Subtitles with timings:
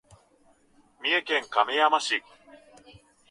[1.03, 2.23] 三重県亀山市